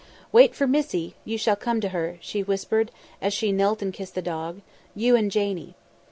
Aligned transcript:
"Wait 0.31 0.55
for 0.55 0.65
Missie; 0.65 1.13
you 1.25 1.37
shall 1.37 1.55
come 1.55 1.79
to 1.79 1.89
her," 1.89 2.17
she 2.21 2.41
whispered 2.41 2.89
as 3.21 3.35
she 3.35 3.51
knelt 3.51 3.83
and 3.83 3.93
kissed 3.93 4.15
the 4.15 4.21
dog; 4.23 4.61
"you 4.95 5.15
and 5.15 5.29
Janie." 5.29 5.75